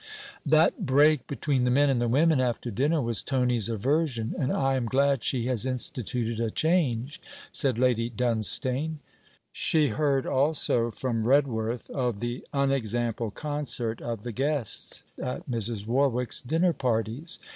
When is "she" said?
5.23-5.45, 9.53-9.89